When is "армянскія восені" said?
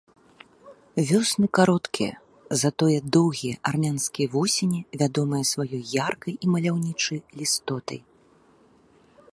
3.73-4.79